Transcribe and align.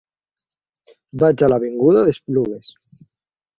Vaig 1.25 1.45
a 1.45 1.51
l'avinguda 1.53 2.03
d'Esplugues. 2.09 2.75